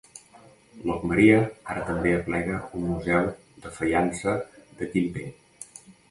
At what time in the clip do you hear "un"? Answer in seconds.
2.79-2.87